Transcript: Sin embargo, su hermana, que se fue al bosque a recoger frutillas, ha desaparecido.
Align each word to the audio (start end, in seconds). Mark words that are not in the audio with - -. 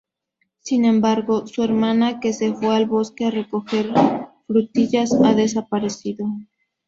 Sin 0.61 0.85
embargo, 0.85 1.45
su 1.45 1.61
hermana, 1.61 2.19
que 2.19 2.33
se 2.33 2.53
fue 2.55 2.75
al 2.75 2.87
bosque 2.87 3.25
a 3.25 3.29
recoger 3.29 3.91
frutillas, 4.47 5.13
ha 5.13 5.35
desaparecido. 5.35 6.25